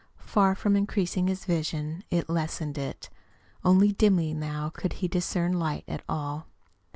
Far 0.25 0.55
from 0.55 0.75
increasing 0.75 1.27
his 1.27 1.45
vision, 1.45 2.03
it 2.09 2.27
lessened 2.27 2.75
it. 2.75 3.11
Only 3.63 3.91
dimly 3.91 4.33
now 4.33 4.69
could 4.69 4.93
he 4.93 5.07
discern 5.07 5.53
light 5.53 5.83
at 5.87 6.01
all. 6.09 6.47